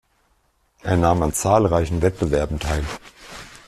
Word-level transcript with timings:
Er 0.81 0.97
nahm 0.97 1.21
an 1.21 1.31
zahlreichen 1.31 2.01
Wettbewerben 2.01 2.57
teil. 2.57 2.83